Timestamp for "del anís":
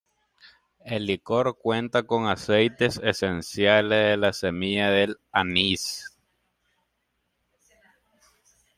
4.89-6.17